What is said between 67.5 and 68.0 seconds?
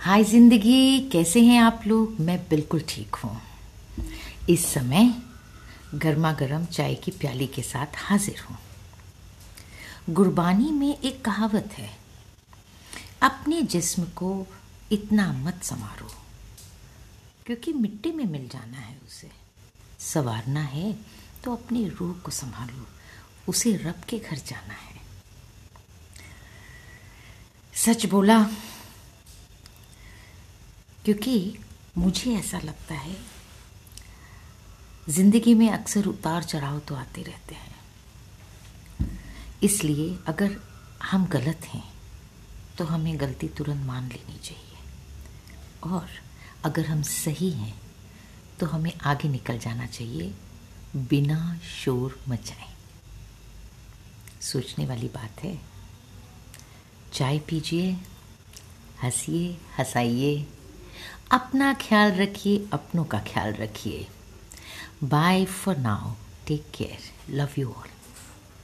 you all